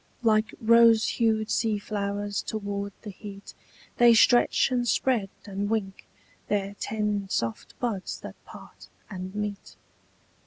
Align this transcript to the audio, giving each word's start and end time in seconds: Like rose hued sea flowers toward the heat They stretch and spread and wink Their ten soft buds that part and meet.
Like 0.23 0.55
rose 0.59 1.07
hued 1.07 1.51
sea 1.51 1.77
flowers 1.77 2.41
toward 2.41 2.91
the 3.03 3.11
heat 3.11 3.53
They 3.97 4.15
stretch 4.15 4.71
and 4.71 4.87
spread 4.87 5.29
and 5.45 5.69
wink 5.69 6.07
Their 6.47 6.73
ten 6.79 7.29
soft 7.29 7.79
buds 7.79 8.19
that 8.21 8.43
part 8.43 8.87
and 9.11 9.35
meet. 9.35 9.75